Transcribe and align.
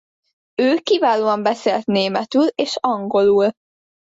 Ő 0.61 0.75
kiválóan 0.83 1.43
beszélt 1.43 1.85
németül 1.85 2.47
és 2.55 2.75
angolul. 2.79 3.51